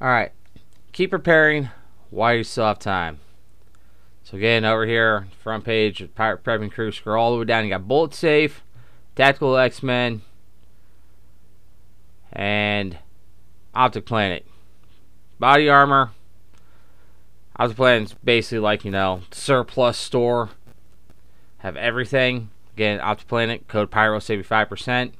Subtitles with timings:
[0.00, 0.32] Alright.
[0.92, 1.68] Keep preparing
[2.08, 3.20] while you still have time.
[4.22, 7.64] So again, over here, front page, Pirate Prepping Crew, scroll all the way down.
[7.64, 8.62] You got Bullet Safe,
[9.14, 10.22] Tactical X-Men,
[12.32, 12.98] and
[13.74, 14.46] Optic Planet.
[15.38, 16.12] Body armor.
[17.56, 20.50] Optic Planet's basically like, you know, surplus store.
[21.58, 22.50] Have everything.
[22.74, 25.12] Again, Optic Planet, code pirate, save you 5%.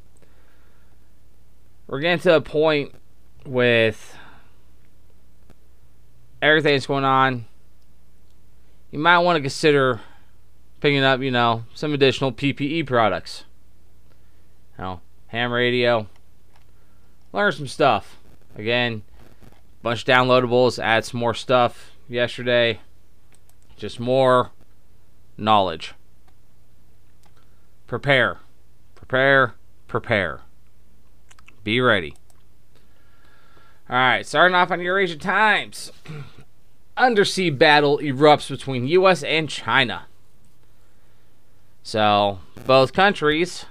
[1.87, 2.95] We're getting to a point
[3.45, 4.17] with
[6.43, 7.47] everything that's going on,
[8.91, 10.01] you might want to consider
[10.81, 13.45] picking up, you know, some additional PPE products.
[14.79, 16.07] You know, ham radio.
[17.33, 18.19] Learn some stuff.
[18.57, 19.03] Again,
[19.83, 22.81] bunch of downloadables, add some more stuff yesterday.
[23.77, 24.51] Just more
[25.37, 25.95] knowledge.
[27.87, 28.39] Prepare.
[28.95, 29.55] Prepare.
[29.89, 30.41] Prepare.
[31.65, 32.15] Be ready.
[33.91, 35.91] Alright, starting off on Eurasia Times.
[36.97, 40.07] Undersea battle erupts between US and China.
[41.83, 43.67] So, both countries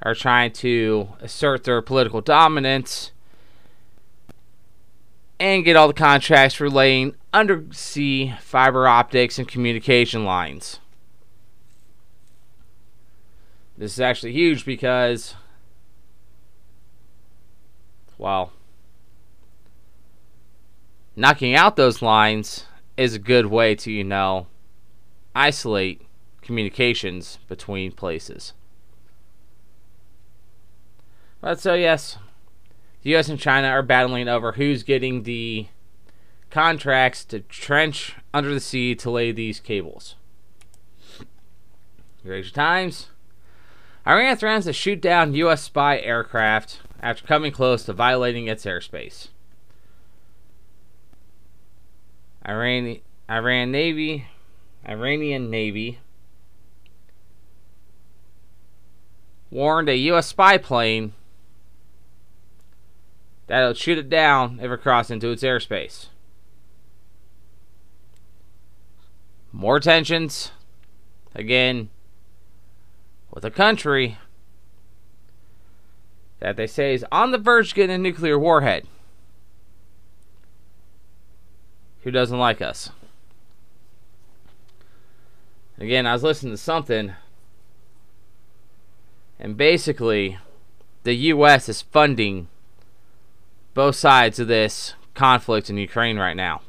[0.00, 3.12] are trying to assert their political dominance
[5.38, 10.80] and get all the contracts for laying undersea fiber optics and communication lines.
[13.76, 15.34] This is actually huge because,
[18.16, 18.52] well,
[21.16, 24.46] knocking out those lines is a good way to, you know,
[25.34, 26.06] isolate
[26.40, 28.52] communications between places.
[31.40, 32.18] But so, yes,
[33.02, 35.66] the US and China are battling over who's getting the
[36.50, 40.16] contracts to trench under the sea to lay these cables.
[42.24, 43.08] Eurasia Times.
[44.06, 45.62] Iran threatens to shoot down U.S.
[45.62, 49.28] spy aircraft after coming close to violating its airspace.
[52.46, 52.98] Iran
[53.30, 54.26] Iran Navy
[54.86, 56.00] Iranian Navy
[59.50, 60.28] warned a U.S.
[60.28, 61.12] spy plane
[63.46, 66.06] that it'll shoot it down if it crosses into its airspace.
[69.52, 70.50] More tensions.
[71.34, 71.90] Again,
[73.30, 74.18] with a country
[76.40, 78.86] that they say is on the verge of getting a nuclear warhead.
[82.02, 82.90] Who doesn't like us.
[85.78, 87.14] Again, I was listening to something,
[89.38, 90.38] and basically,
[91.02, 91.68] the U.S.
[91.68, 92.48] is funding
[93.74, 96.60] both sides of this conflict in Ukraine right now.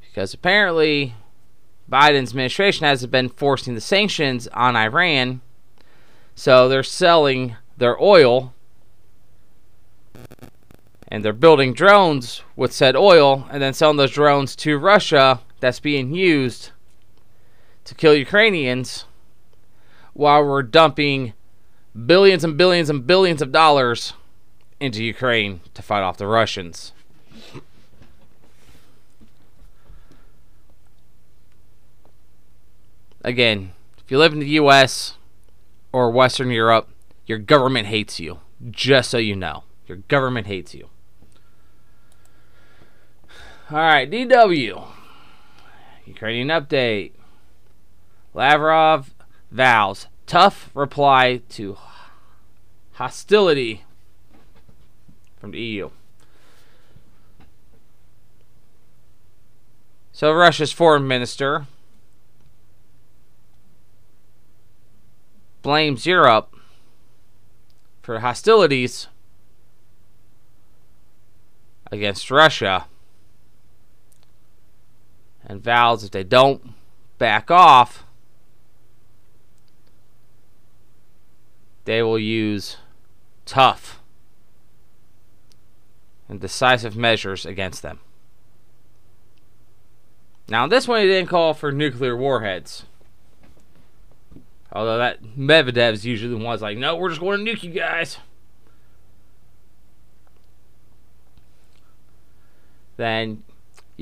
[0.00, 1.14] Because apparently,
[1.90, 5.40] Biden's administration hasn't been forcing the sanctions on Iran,
[6.34, 8.54] so they're selling their oil
[11.12, 15.78] and they're building drones with said oil and then selling those drones to Russia that's
[15.78, 16.70] being used
[17.84, 19.04] to kill Ukrainians
[20.14, 21.34] while we're dumping
[22.06, 24.14] billions and billions and billions of dollars
[24.80, 26.92] into Ukraine to fight off the Russians.
[33.20, 35.18] Again, if you live in the US
[35.92, 36.88] or Western Europe,
[37.26, 38.40] your government hates you.
[38.70, 40.88] Just so you know, your government hates you.
[43.72, 44.86] All right, DW.
[46.04, 47.12] Ukrainian update.
[48.34, 49.14] Lavrov
[49.50, 51.78] vows tough reply to
[52.92, 53.84] hostility
[55.40, 55.90] from the EU.
[60.12, 61.66] So Russia's foreign minister
[65.62, 66.54] blames Europe
[68.02, 69.06] for hostilities
[71.90, 72.84] against Russia
[75.52, 76.72] and valves, if they don't
[77.18, 78.04] back off,
[81.84, 82.78] they will use
[83.44, 84.00] tough
[86.26, 88.00] and decisive measures against them.
[90.48, 92.84] Now, this one he didn't call for nuclear warheads.
[94.72, 98.16] Although that Medvedev's usually the one's like, no, we're just going to nuke you guys.
[102.96, 103.42] Then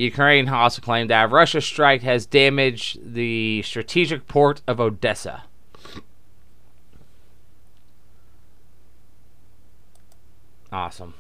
[0.01, 5.43] Ukraine also claimed that Russia's strike has damaged the strategic port of Odessa.
[10.73, 11.15] Awesome.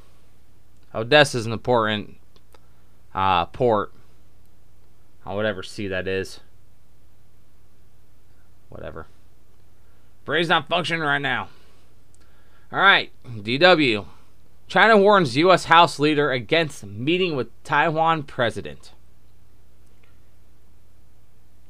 [0.95, 2.17] Odessa is an important
[3.15, 3.93] uh, port
[5.27, 6.41] on whatever sea that is.
[8.71, 9.07] Whatever.
[10.25, 11.49] Brain's not functioning right now.
[12.73, 14.07] All right, DW.
[14.71, 15.65] China warns U.S.
[15.65, 18.93] House leader against meeting with Taiwan president.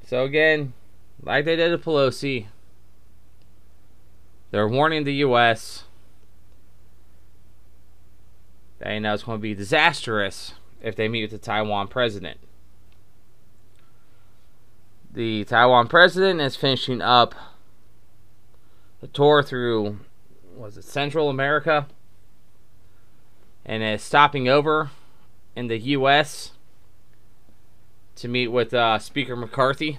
[0.06, 0.74] So, again,
[1.22, 2.48] like they did to Pelosi,
[4.50, 5.84] they're warning the U.S.
[8.80, 10.52] They know it's going to be disastrous
[10.82, 12.38] if they meet with the Taiwan president.
[15.10, 17.34] The Taiwan president is finishing up
[19.00, 20.00] the tour through,
[20.54, 21.86] was it Central America?
[23.64, 24.90] And is stopping over
[25.54, 26.52] in the U.S.
[28.16, 29.98] to meet with uh, Speaker McCarthy.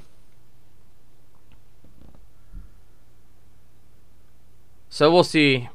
[4.89, 5.69] So we'll see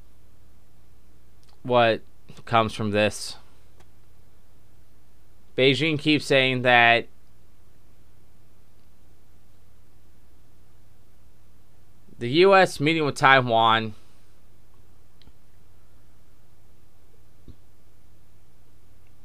[1.62, 2.02] what
[2.44, 3.36] comes from this.
[5.56, 7.08] Beijing keeps saying that
[12.18, 12.78] the U.S.
[12.78, 13.94] meeting with Taiwan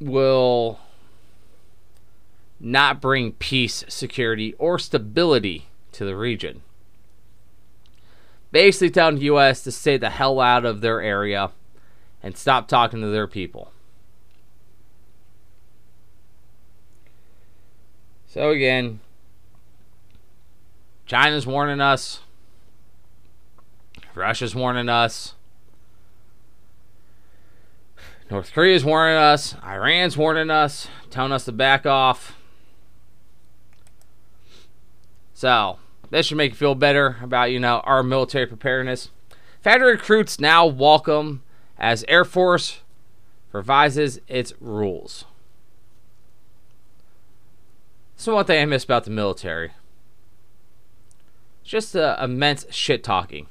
[0.01, 0.79] will
[2.59, 6.61] not bring peace, security, or stability to the region.
[8.51, 9.63] Basically, telling the U.S.
[9.63, 11.51] to stay the hell out of their area
[12.21, 13.71] and stop talking to their people.
[18.27, 18.99] So, again,
[21.05, 22.21] China's warning us,
[24.15, 25.35] Russia's warning us.
[28.31, 29.55] North Korea's warning us.
[29.61, 32.37] Iran's warning us, telling us to back off.
[35.33, 35.79] So,
[36.11, 39.09] this should make you feel better about, you know, our military preparedness.
[39.59, 41.43] Federal recruits now welcome
[41.77, 42.79] as Air Force
[43.51, 45.25] revises its rules.
[48.15, 49.71] So one thing I miss about the military.
[51.63, 53.47] It's just the immense shit talking.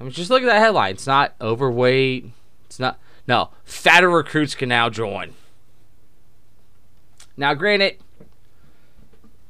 [0.00, 0.92] I mean, just look at that headline.
[0.92, 2.32] It's not overweight.
[2.72, 2.98] It's not.
[3.28, 5.34] No, fatter recruits can now join.
[7.36, 7.98] Now, granted,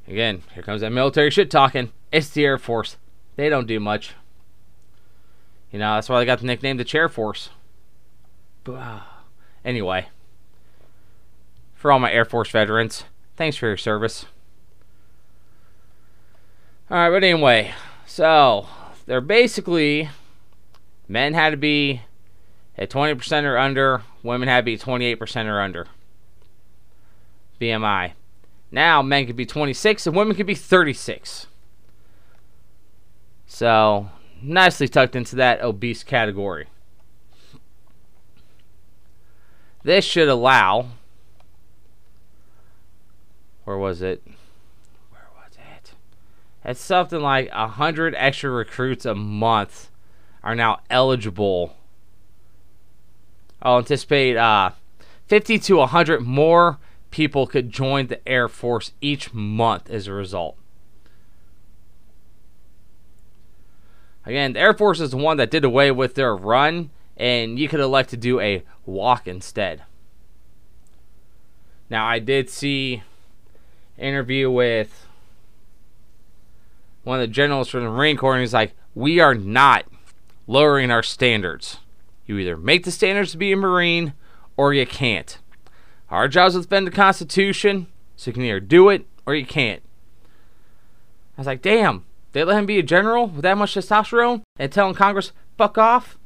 [0.09, 1.93] again, here comes that military shit talking.
[2.11, 2.97] It's the Air Force.
[3.37, 4.13] They don't do much.
[5.71, 7.49] You know, that's why they got the nickname the Chair Force.
[8.65, 9.03] But
[9.65, 10.07] Anyway,
[11.73, 13.05] for all my Air Force veterans,
[13.37, 14.25] thanks for your service.
[16.91, 17.73] Alright, but anyway,
[18.05, 18.67] so
[19.05, 20.09] they're basically
[21.07, 22.01] men had to be
[22.77, 25.87] at 20% or under, women had to be 28% or under.
[27.61, 28.13] BMI.
[28.71, 31.47] Now men could be 26 and women could be 36.
[33.45, 34.09] So
[34.41, 36.67] nicely tucked into that obese category.
[39.83, 40.87] This should allow.
[43.65, 44.23] Where was it?
[45.11, 45.93] Where was it?
[46.65, 49.91] It's something like a hundred extra recruits a month
[50.43, 51.75] are now eligible.
[53.63, 54.71] I'll anticipate uh,
[55.27, 56.77] 50 to 100 more
[57.09, 60.57] people could join the Air Force each month as a result.
[64.25, 67.67] Again, the Air Force is the one that did away with their run, and you
[67.67, 69.83] could elect to do a walk instead.
[71.89, 73.03] Now, I did see
[73.97, 75.05] interview with
[77.03, 79.85] one of the generals from the Marine Corps, and he's like, "We are not
[80.47, 81.77] lowering our standards.
[82.25, 84.13] You either make the standards to be a Marine,
[84.57, 85.37] or you can't.
[86.09, 89.45] Our job is to defend the Constitution, so you can either do it or you
[89.45, 89.81] can't."
[91.37, 94.71] I was like, "Damn." They let him be a general with that much testosterone and
[94.71, 96.17] telling Congress, fuck off.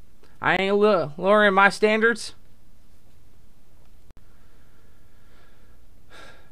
[0.41, 2.33] I ain't lowering my standards.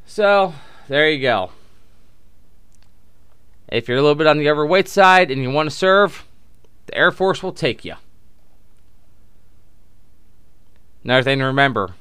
[0.05, 0.53] So,
[0.89, 1.51] there you go.
[3.70, 6.25] If you're a little bit on the overweight side and you want to serve,
[6.88, 7.96] the Air Force will take you.
[11.05, 11.93] Another thing to remember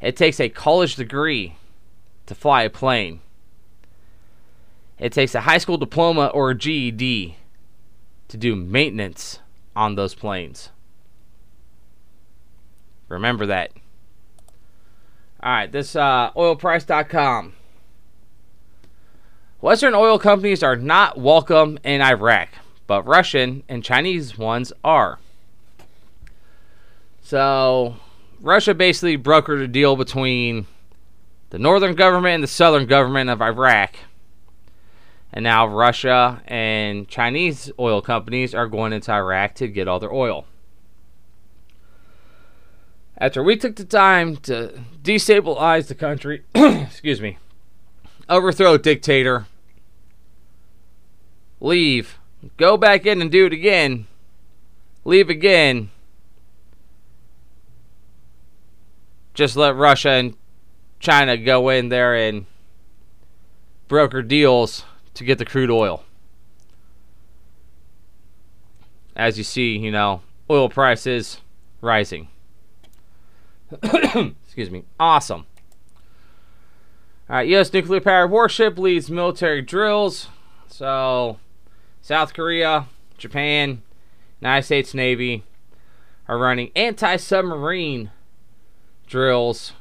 [0.00, 1.56] it takes a college degree
[2.26, 3.20] to fly a plane.
[4.98, 7.36] It takes a high school diploma or a GED
[8.28, 9.38] to do maintenance
[9.76, 10.70] on those planes.
[13.08, 13.70] Remember that.
[15.40, 17.52] All right, this uh, oilprice.com.
[19.60, 22.48] Western oil companies are not welcome in Iraq,
[22.86, 25.18] but Russian and Chinese ones are.
[27.22, 27.96] So,
[28.44, 30.66] Russia basically brokered a deal between
[31.50, 33.96] the northern government and the southern government of Iraq
[35.34, 40.12] and now Russia and Chinese oil companies are going into Iraq to get all their
[40.12, 40.46] oil.
[43.18, 47.38] After we took the time to destabilize the country, excuse me,
[48.28, 49.46] overthrow a dictator,
[51.60, 52.18] leave,
[52.56, 54.06] go back in and do it again,
[55.04, 55.90] leave again,
[59.34, 60.36] just let Russia and
[61.00, 62.46] China go in there and
[63.88, 66.04] broker deals to get the crude oil.
[69.14, 71.40] As you see, you know, oil prices
[71.80, 72.28] rising.
[73.82, 74.84] Excuse me.
[74.98, 75.46] Awesome.
[77.28, 77.72] All right, U.S.
[77.72, 80.28] nuclear powered warship leads military drills.
[80.68, 81.38] So,
[82.02, 82.86] South Korea,
[83.16, 83.82] Japan,
[84.40, 85.42] United States Navy
[86.28, 88.10] are running anti submarine
[89.06, 89.72] drills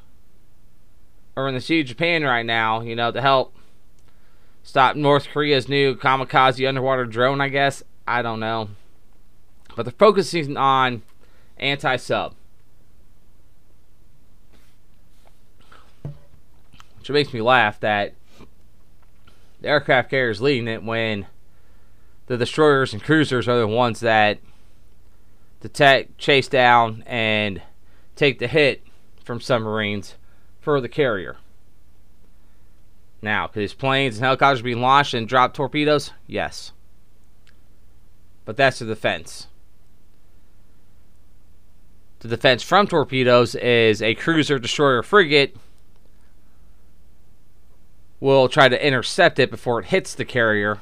[1.36, 3.56] are in the Sea of Japan right now, you know, to help
[4.64, 7.84] stop North Korea's new kamikaze underwater drone, I guess.
[8.08, 8.70] I don't know.
[9.76, 11.02] But they're focusing on
[11.58, 12.36] anti sub.
[17.00, 18.14] Which makes me laugh that
[19.62, 21.26] the aircraft carrier is leading it when
[22.28, 24.40] the destroyers and cruisers are the ones that
[25.60, 27.62] detect, chase down, and
[28.16, 28.84] take the hit
[29.24, 30.16] from submarines
[30.60, 31.38] for the carrier.
[33.22, 36.12] Now, could these planes and helicopters be launched and drop torpedoes?
[36.28, 36.74] Yes.
[38.46, 39.48] But that's the defense.
[42.20, 45.56] The defense from torpedoes is a cruiser, destroyer, frigate
[48.24, 50.80] will try to intercept it before it hits the carrier.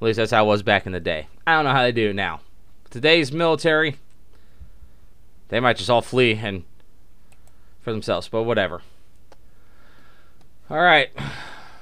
[0.00, 1.28] At least that's how it was back in the day.
[1.46, 2.40] I don't know how they do it now.
[2.90, 3.98] Today's military,
[5.48, 6.64] they might just all flee and
[7.80, 8.82] for themselves, but whatever.
[10.68, 11.10] All right,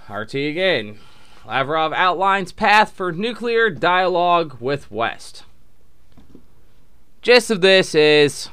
[0.08, 0.98] RT again.
[1.46, 5.44] Lavrov outlines path for nuclear dialogue with West.
[7.22, 8.50] Gist of this is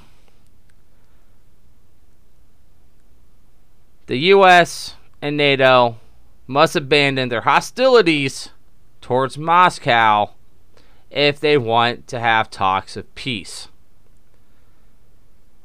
[4.07, 4.95] the U.S.
[5.21, 5.97] and NATO
[6.47, 8.49] must abandon their hostilities
[9.01, 10.31] towards Moscow
[11.09, 13.67] if they want to have talks of peace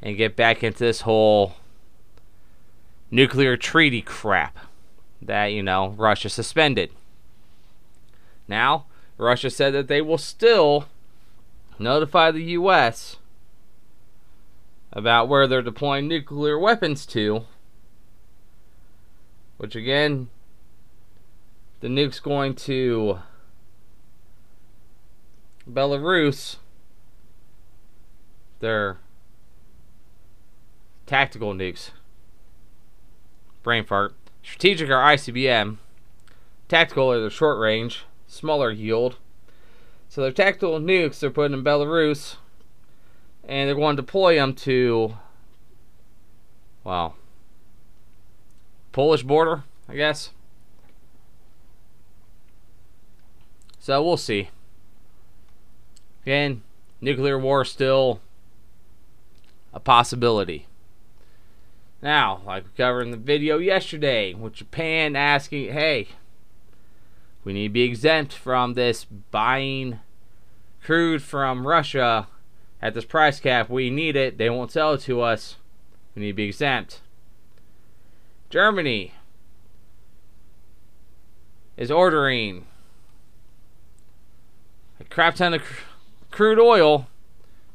[0.07, 1.57] and get back into this whole
[3.11, 4.57] nuclear treaty crap
[5.21, 6.93] that, you know, Russia suspended.
[8.47, 8.85] Now,
[9.19, 10.87] Russia said that they will still
[11.77, 13.17] notify the U.S.
[14.93, 17.45] about where they're deploying nuclear weapons to
[19.57, 20.29] which again,
[21.81, 23.19] the nuke's going to
[25.69, 26.59] Belarus.
[28.61, 28.99] They're
[31.07, 31.91] tactical nukes.
[33.63, 34.15] Brain fart.
[34.43, 35.79] Strategic are ICBM.
[36.69, 39.17] Tactical are the short range, smaller yield.
[40.09, 42.37] So they're tactical nukes they're putting in Belarus,
[43.45, 45.17] and they're going to deploy them to,
[46.85, 47.17] well,
[48.93, 50.31] Polish border, I guess.
[53.79, 54.51] So we'll see.
[56.23, 56.63] Again,
[57.01, 58.21] nuclear war still
[59.73, 60.67] a possibility.
[62.03, 66.09] Now, like we covered in the video yesterday, with Japan asking, hey,
[67.45, 70.01] we need to be exempt from this buying
[70.83, 72.29] crude from Russia
[72.83, 73.71] at this price cap.
[73.71, 74.39] We need it.
[74.39, 75.57] They won't sell it to us.
[76.15, 77.01] We need to be exempt.
[78.51, 79.15] Germany
[81.77, 82.67] is ordering
[85.01, 85.83] a crap ton of cr
[86.31, 87.07] crude oil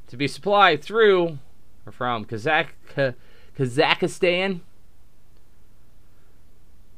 [0.07, 1.39] to be supplied through
[1.85, 2.67] or from Kazakh
[3.57, 4.61] Kazakhstan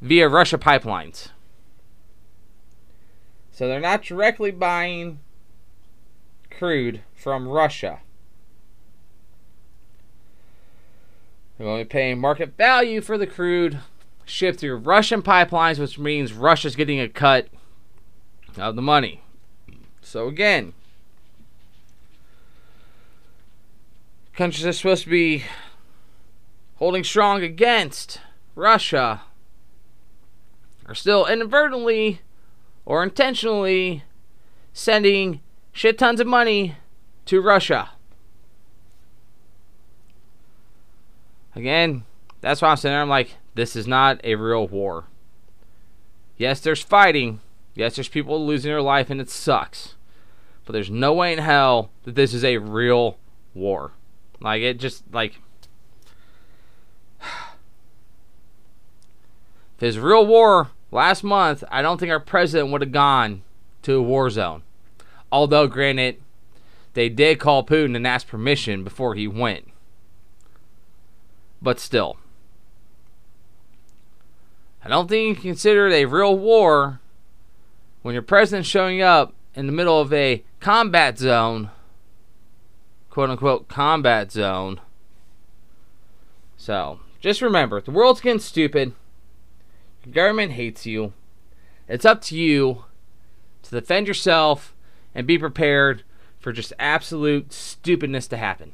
[0.02, 1.30] via Russia pipelines.
[3.52, 5.20] So they're not directly buying
[6.50, 8.00] crude from Russia.
[11.58, 13.80] They're only paying market value for the crude
[14.26, 17.48] shipped through Russian pipelines, which means Russia's getting a cut
[18.58, 19.22] of the money.
[20.02, 20.74] So again,
[24.34, 25.44] countries are supposed to be
[26.84, 28.20] holding strong against
[28.56, 29.22] Russia
[30.86, 32.20] are still inadvertently
[32.86, 34.04] or intentionally
[34.74, 35.40] sending
[35.72, 36.76] shit tons of money
[37.24, 37.92] to Russia.
[41.56, 42.04] Again,
[42.42, 43.02] that's why I'm sitting there.
[43.02, 45.06] I'm like, this is not a real war.
[46.36, 47.40] Yes, there's fighting.
[47.76, 49.96] Yes, there's people losing their life, and it sucks.
[50.66, 53.20] But there's no way in hell that this is a real
[53.54, 53.94] war.
[54.42, 55.40] Like, it just, like.
[59.78, 63.44] If it's real war last month, I don't think our president would have gone
[63.84, 64.64] to a war zone.
[65.32, 66.22] Although, granted,
[66.94, 69.70] they did call Putin and ask permission before he went.
[71.62, 72.18] But still.
[74.84, 77.00] I don't think you can consider it a real war
[78.02, 81.70] when your president's showing up in the middle of a combat zone
[83.14, 84.82] quote unquote combat zone.
[86.58, 88.94] So, just remember the world's getting stupid.
[90.12, 91.14] Government hates you.
[91.88, 92.86] It's up to you
[93.64, 94.76] to defend yourself
[95.16, 96.04] and be prepared
[96.40, 98.74] for just absolute stupidness to happen.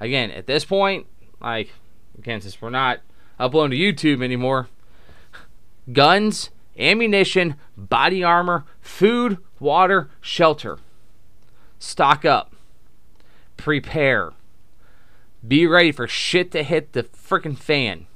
[0.00, 1.06] Again, at this point,
[1.40, 1.72] like,
[2.18, 3.00] again, since we're not
[3.38, 3.84] uploading to
[4.16, 4.68] YouTube anymore,
[5.92, 10.78] guns, ammunition, body armor, food, water, shelter.
[11.78, 12.54] Stock up.
[13.56, 14.32] Prepare.
[15.46, 18.06] Be ready for shit to hit the freaking fan.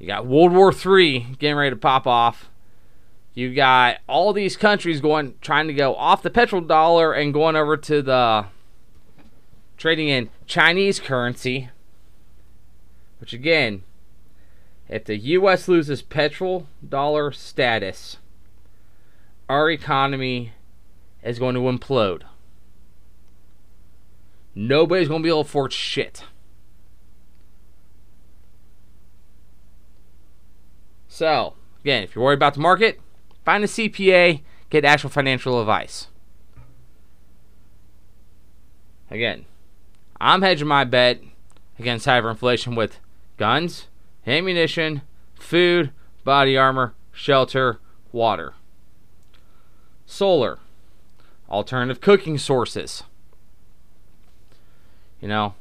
[0.00, 2.48] You got World War III getting ready to pop off.
[3.34, 7.76] You got all these countries going trying to go off the petrodollar and going over
[7.76, 8.46] to the
[9.76, 11.68] trading in Chinese currency.
[13.18, 13.82] Which again,
[14.88, 18.16] if the US loses petrodollar status,
[19.50, 20.52] our economy
[21.22, 22.22] is going to implode.
[24.54, 26.24] Nobody's going to be able to afford shit.
[31.20, 32.98] So, again, if you're worried about the market,
[33.44, 36.06] find a CPA, get actual financial advice.
[39.10, 39.44] Again,
[40.18, 41.20] I'm hedging my bet
[41.78, 43.00] against hyperinflation with
[43.36, 43.88] guns,
[44.26, 45.02] ammunition,
[45.34, 45.92] food,
[46.24, 47.80] body armor, shelter,
[48.12, 48.54] water.
[50.06, 50.58] Solar,
[51.50, 53.02] alternative cooking sources.
[55.20, 55.54] You know,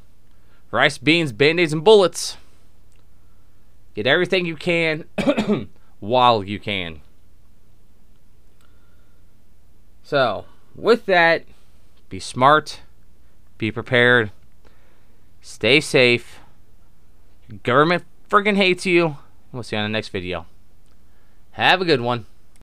[0.72, 2.38] rice, beans, band aids, and bullets.
[3.94, 5.06] Get everything you can
[6.00, 7.02] while you can.
[10.04, 11.46] So, with that,
[12.10, 12.82] be smart,
[13.58, 14.32] be prepared,
[15.42, 16.40] stay safe.
[17.64, 19.18] Government friggin' hates you.
[19.52, 20.46] We'll see you on the next video.
[21.52, 22.26] Have a good one.